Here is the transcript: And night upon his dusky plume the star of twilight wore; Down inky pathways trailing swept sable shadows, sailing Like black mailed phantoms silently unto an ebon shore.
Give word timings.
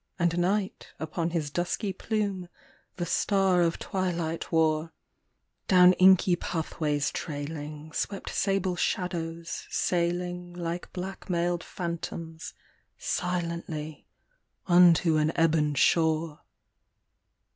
And 0.17 0.39
night 0.39 0.93
upon 0.99 1.29
his 1.29 1.51
dusky 1.51 1.93
plume 1.93 2.49
the 2.95 3.05
star 3.05 3.61
of 3.61 3.77
twilight 3.77 4.51
wore; 4.51 4.93
Down 5.67 5.93
inky 5.93 6.35
pathways 6.35 7.11
trailing 7.11 7.91
swept 7.93 8.31
sable 8.31 8.75
shadows, 8.75 9.67
sailing 9.69 10.53
Like 10.55 10.91
black 10.91 11.29
mailed 11.29 11.63
phantoms 11.63 12.55
silently 12.97 14.07
unto 14.65 15.17
an 15.17 15.31
ebon 15.37 15.75
shore. 15.75 16.39